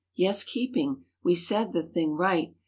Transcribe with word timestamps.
Yes, 0.15 0.43
keeping. 0.43 1.05
We 1.23 1.35
said 1.35 1.73
the 1.73 1.83
thing 1.83 2.13
right. 2.15 2.55